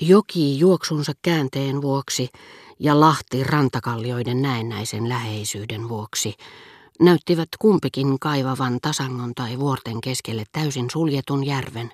[0.00, 2.28] Joki juoksunsa käänteen vuoksi
[2.78, 6.34] ja Lahti rantakallioiden näennäisen läheisyyden vuoksi
[7.00, 11.90] näyttivät kumpikin kaivavan tasangon tai vuorten keskelle täysin suljetun järven.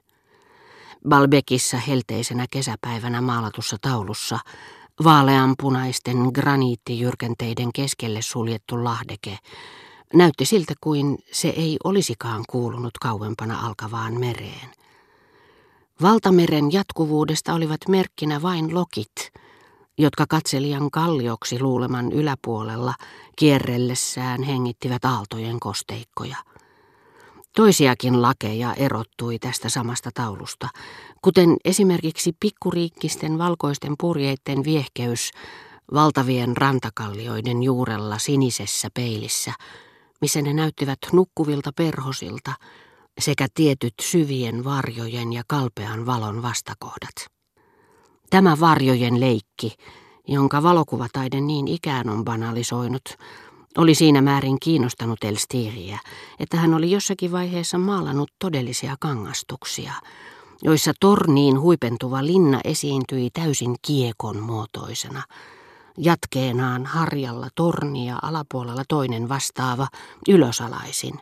[1.09, 4.39] Balbekissa helteisenä kesäpäivänä maalatussa taulussa
[5.05, 9.39] vaaleanpunaisten graniittijyrkenteiden keskelle suljettu lahdeke
[10.15, 14.84] näytti siltä kuin se ei olisikaan kuulunut kauempana alkavaan mereen.
[16.03, 19.33] Valtameren jatkuvuudesta olivat merkkinä vain lokit,
[19.99, 22.95] jotka katselijan kallioksi luuleman yläpuolella
[23.37, 26.37] kierrellessään hengittivät aaltojen kosteikkoja.
[27.57, 30.69] Toisiakin lakeja erottui tästä samasta taulusta,
[31.23, 35.31] kuten esimerkiksi pikkuriikkisten valkoisten purjeiden viehkeys
[35.95, 39.53] valtavien rantakallioiden juurella sinisessä peilissä,
[40.21, 42.53] missä ne näyttivät nukkuvilta perhosilta,
[43.21, 47.15] sekä tietyt syvien varjojen ja kalpean valon vastakohdat.
[48.31, 49.75] Tämä varjojen leikki,
[50.29, 53.05] jonka valokuvataiden niin ikään on banalisoinut,
[53.79, 55.99] oli siinä määrin kiinnostanut Elstiriä,
[56.41, 59.93] että hän oli jossakin vaiheessa maalannut todellisia kangastuksia,
[60.63, 65.23] joissa torniin huipentuva linna esiintyi täysin kiekon muotoisena.
[65.99, 69.89] Jatkeenaan harjalla tornia alapuolella toinen vastaava
[70.29, 71.15] ylösalaisin,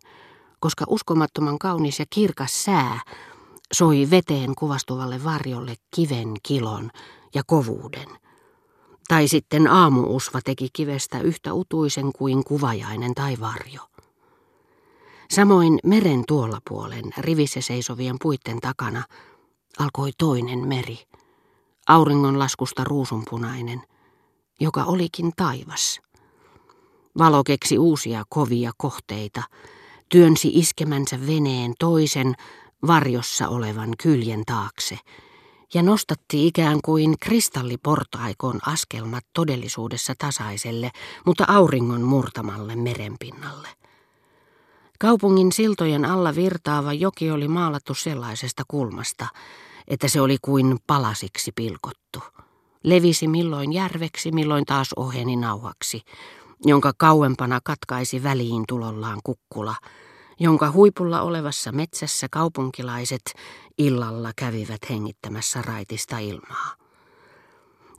[0.62, 3.00] koska uskomattoman kaunis ja kirkas sää
[3.72, 6.90] soi veteen kuvastuvalle varjolle kiven kilon
[7.34, 8.08] ja kovuuden.
[9.08, 13.80] Tai sitten aamuusva teki kivestä yhtä utuisen kuin kuvajainen tai varjo.
[15.30, 19.02] Samoin meren tuolla puolen, rivissä seisovien puitten takana,
[19.78, 20.98] alkoi toinen meri,
[21.88, 23.82] auringonlaskusta ruusunpunainen,
[24.60, 26.00] joka olikin taivas.
[27.18, 29.42] Valo keksi uusia kovia kohteita,
[30.12, 32.34] työnsi iskemänsä veneen toisen
[32.86, 34.98] varjossa olevan kyljen taakse
[35.74, 40.90] ja nostatti ikään kuin kristalliportaikon askelmat todellisuudessa tasaiselle,
[41.26, 43.68] mutta auringon murtamalle merenpinnalle.
[44.98, 49.26] Kaupungin siltojen alla virtaava joki oli maalattu sellaisesta kulmasta,
[49.88, 52.22] että se oli kuin palasiksi pilkottu.
[52.82, 56.02] Levisi milloin järveksi, milloin taas oheni nauhaksi,
[56.64, 59.74] jonka kauempana katkaisi väliin tulollaan kukkula–
[60.42, 63.22] jonka huipulla olevassa metsässä kaupunkilaiset
[63.78, 66.74] illalla kävivät hengittämässä raitista ilmaa.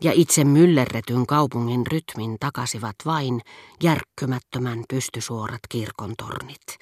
[0.01, 3.41] Ja itse myllerretyn kaupungin rytmin takasivat vain
[3.83, 6.77] järkkymättömän pystysuorat kirkontornit,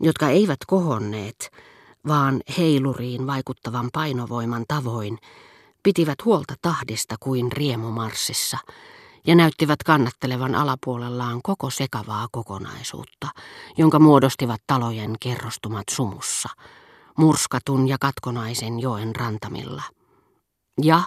[0.00, 1.50] jotka eivät kohonneet,
[2.08, 5.18] vaan heiluriin vaikuttavan painovoiman tavoin
[5.82, 8.58] pitivät huolta tahdista kuin riemumarssissa–
[9.26, 13.28] ja näyttivät kannattelevan alapuolellaan koko sekavaa kokonaisuutta,
[13.78, 16.48] jonka muodostivat talojen kerrostumat sumussa,
[17.18, 19.82] murskatun ja katkonaisen joen rantamilla.
[20.82, 21.02] Ja,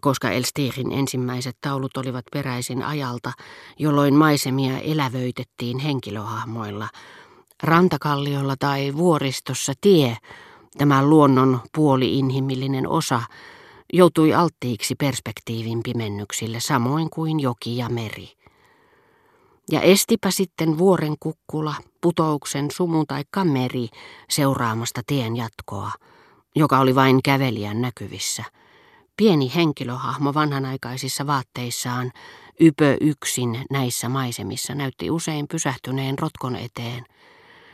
[0.00, 3.32] koska Elstirin ensimmäiset taulut olivat peräisin ajalta,
[3.78, 6.88] jolloin maisemia elävöitettiin henkilöhahmoilla,
[7.62, 10.16] rantakalliolla tai vuoristossa tie,
[10.78, 13.22] tämä luonnon puoli-inhimillinen osa,
[13.92, 18.32] joutui alttiiksi perspektiivin pimennyksille samoin kuin joki ja meri.
[19.70, 23.88] Ja estipä sitten vuoren kukkula, putouksen sumu tai kameri
[24.30, 25.90] seuraamasta tien jatkoa,
[26.56, 28.44] joka oli vain kävelijän näkyvissä.
[29.16, 32.12] Pieni henkilöhahmo vanhanaikaisissa vaatteissaan,
[32.60, 37.04] ypö yksin näissä maisemissa, näytti usein pysähtyneen rotkon eteen,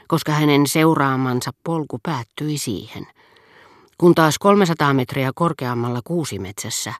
[0.09, 3.07] koska hänen seuraamansa polku päättyi siihen–
[3.99, 6.95] kun taas 300 metriä korkeammalla kuusimetsässä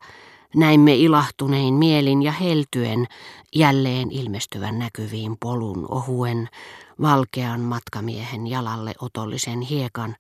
[0.55, 3.07] näimme ilahtunein mielin ja heltyen
[3.55, 6.49] jälleen ilmestyvän näkyviin polun ohuen,
[7.01, 10.17] valkean matkamiehen jalalle otollisen hiekan,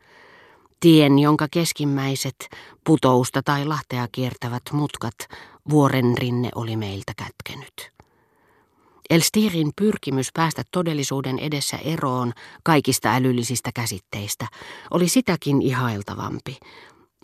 [0.80, 2.48] tien, jonka keskimmäiset
[2.84, 5.14] putousta tai lahtea kiertävät mutkat
[5.70, 7.92] vuoren rinne oli meiltä kätkenyt.
[9.10, 12.32] Elstirin pyrkimys päästä todellisuuden edessä eroon
[12.62, 14.46] kaikista älyllisistä käsitteistä
[14.90, 16.56] oli sitäkin ihailtavampi,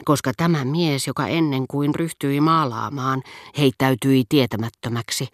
[0.04, 3.22] koska tämä mies, joka ennen kuin ryhtyi maalaamaan,
[3.58, 5.28] heittäytyi tietämättömäksi,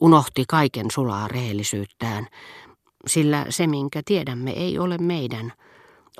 [0.00, 2.26] unohti kaiken sulaa rehellisyyttään,
[3.06, 5.52] sillä se, minkä tiedämme, ei ole meidän,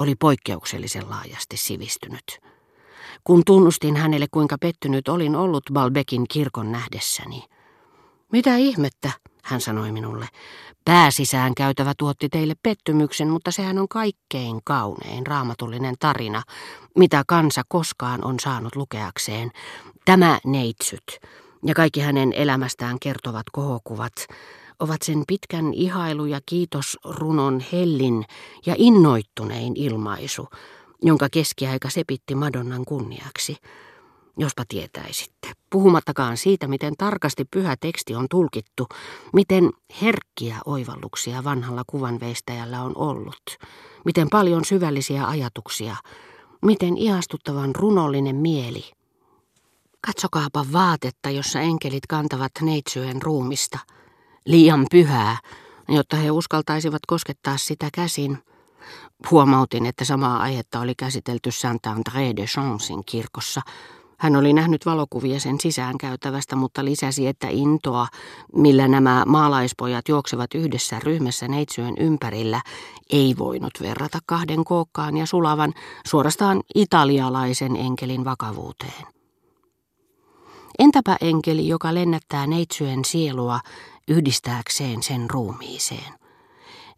[0.01, 2.39] oli poikkeuksellisen laajasti sivistynyt.
[3.25, 7.45] Kun tunnustin hänelle, kuinka pettynyt olin ollut Balbekin kirkon nähdessäni.
[8.33, 9.11] Mitä ihmettä,
[9.47, 10.29] hän sanoi minulle.
[10.85, 16.43] Pääsisään käytävä tuotti teille pettymyksen, mutta sehän on kaikkein kaunein raamatullinen tarina,
[16.99, 19.51] mitä kansa koskaan on saanut lukeakseen.
[20.05, 21.21] Tämä neitsyt
[21.67, 24.13] ja kaikki hänen elämästään kertovat kohokuvat
[24.81, 28.25] ovat sen pitkän ihailu- ja kiitosrunon hellin
[28.67, 30.49] ja innoittunein ilmaisu,
[31.03, 33.57] jonka keskiaika sepitti Madonnan kunniaksi.
[34.39, 38.87] Jospa tietäisitte, puhumattakaan siitä, miten tarkasti pyhä teksti on tulkittu,
[39.33, 39.71] miten
[40.03, 43.43] herkkiä oivalluksia vanhalla kuvanveistäjällä on ollut,
[44.05, 45.97] miten paljon syvällisiä ajatuksia,
[46.63, 48.85] miten ihastuttavan runollinen mieli.
[50.07, 53.79] Katsokaapa vaatetta, jossa enkelit kantavat neitsyön ruumista.
[54.47, 55.39] Liian pyhää,
[55.89, 58.39] jotta he uskaltaisivat koskettaa sitä käsin.
[59.31, 63.61] Huomautin, että samaa aihetta oli käsitelty Saint-André de Chancesin kirkossa,
[64.19, 68.07] hän oli nähnyt valokuvia sen sisäänkäytävästä, mutta lisäsi, että intoa,
[68.55, 72.63] millä nämä maalaispojat juoksevat yhdessä ryhmässä neitsyön ympärillä,
[73.11, 75.73] ei voinut verrata kahden kookkaan ja sulavan
[76.07, 79.07] suorastaan italialaisen enkelin vakavuuteen.
[80.79, 83.61] Entäpä enkeli, joka lennättää neitsyön sielua
[84.09, 86.15] yhdistääkseen sen ruumiiseen?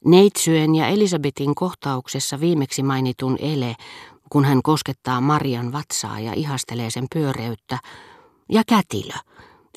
[0.05, 3.75] Neitsyen ja Elisabetin kohtauksessa viimeksi mainitun ele
[4.31, 7.79] kun hän koskettaa Marian vatsaa ja ihastelee sen pyöreyttä,
[8.53, 9.15] ja kätilö,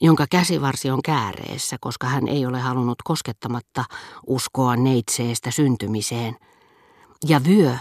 [0.02, 3.86] jonka käsivarsi on kääreessä, koska hän ei ole halunnut koskettamatta
[4.28, 6.36] uskoa neitseestä syntymiseen,
[7.28, 7.76] ja vyö,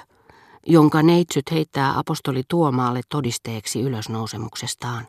[0.67, 5.07] jonka neitsyt heittää apostoli Tuomaalle todisteeksi ylösnousemuksestaan.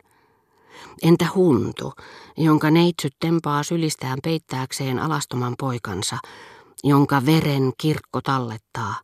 [1.02, 1.92] Entä huntu,
[2.36, 6.18] jonka neitsyt tempaa sylistään peittääkseen alastoman poikansa,
[6.84, 8.94] jonka veren kirkko tallettaa,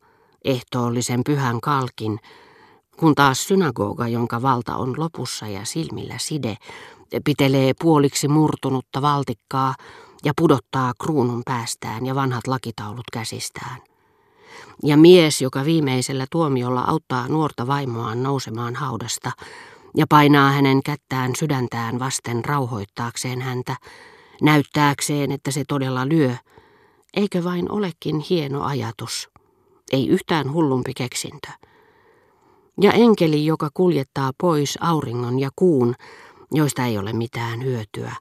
[0.44, 2.20] ehtoollisen pyhän kalkin,
[2.98, 6.56] kun taas synagoga, jonka valta on lopussa ja silmillä side,
[7.24, 9.74] pitelee puoliksi murtunutta valtikkaa
[10.24, 13.80] ja pudottaa kruunun päästään ja vanhat lakitaulut käsistään.
[14.84, 19.32] Ja mies, joka viimeisellä tuomiolla auttaa nuorta vaimoaan nousemaan haudasta
[19.96, 23.76] ja painaa hänen kättään sydäntään vasten rauhoittaakseen häntä,
[24.42, 26.34] näyttääkseen, että se todella lyö,
[27.14, 29.28] eikö vain olekin hieno ajatus,
[29.92, 31.67] ei yhtään hullumpi keksintö.
[32.80, 35.94] Ja enkeli, joka kuljettaa pois auringon ja kuun,
[36.52, 38.12] joista ei ole mitään hyötyä,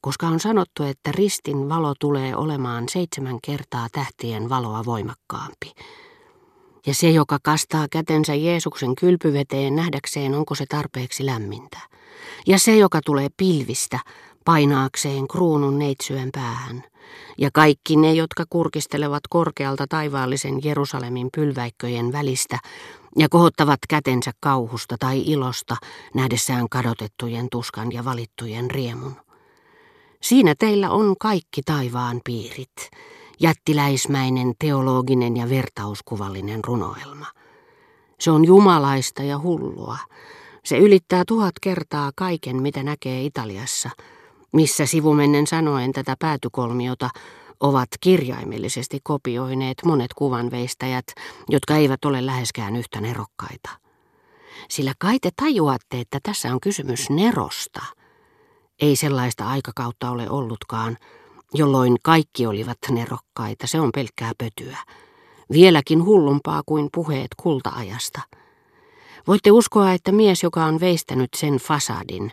[0.00, 5.72] koska on sanottu, että ristin valo tulee olemaan seitsemän kertaa tähtien valoa voimakkaampi.
[6.86, 11.78] Ja se, joka kastaa kätensä Jeesuksen kylpyveteen nähdäkseen, onko se tarpeeksi lämmintä.
[12.46, 13.98] Ja se, joka tulee pilvistä,
[14.44, 16.84] painaakseen kruunun neitsyön päähän.
[17.38, 22.58] Ja kaikki ne, jotka kurkistelevat korkealta taivaallisen Jerusalemin pylväikköjen välistä,
[23.18, 25.76] ja kohottavat kätensä kauhusta tai ilosta
[26.14, 29.16] nähdessään kadotettujen tuskan ja valittujen riemun.
[30.22, 32.90] Siinä teillä on kaikki taivaan piirit,
[33.40, 37.26] jättiläismäinen teologinen ja vertauskuvallinen runoelma.
[38.20, 39.98] Se on jumalaista ja hullua.
[40.64, 43.90] Se ylittää tuhat kertaa kaiken, mitä näkee Italiassa,
[44.54, 47.10] missä sivumennen sanoen tätä päätykolmiota
[47.60, 51.04] ovat kirjaimellisesti kopioineet monet kuvanveistäjät,
[51.48, 53.70] jotka eivät ole läheskään yhtä nerokkaita.
[54.68, 57.82] Sillä kai te tajuatte, että tässä on kysymys nerosta.
[58.80, 60.96] Ei sellaista aikakautta ole ollutkaan,
[61.54, 64.78] jolloin kaikki olivat nerokkaita, se on pelkkää pötyä.
[65.52, 68.20] Vieläkin hullumpaa kuin puheet kultaajasta.
[69.26, 72.30] Voitte uskoa, että mies, joka on veistänyt sen fasadin,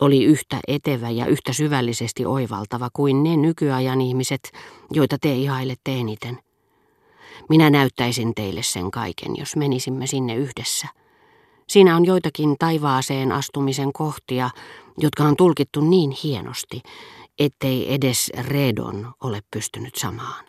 [0.00, 4.52] oli yhtä etevä ja yhtä syvällisesti oivaltava kuin ne nykyajan ihmiset,
[4.92, 6.38] joita te ihailette eniten.
[7.48, 10.88] Minä näyttäisin teille sen kaiken, jos menisimme sinne yhdessä.
[11.68, 14.50] Siinä on joitakin taivaaseen astumisen kohtia,
[14.98, 16.82] jotka on tulkittu niin hienosti,
[17.38, 20.44] ettei edes Redon ole pystynyt samaan.